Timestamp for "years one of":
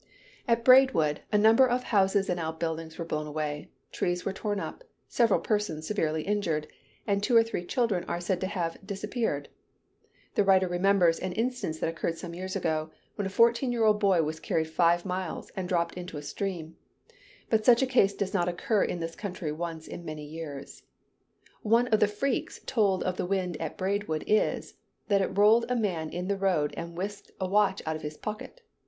20.25-21.99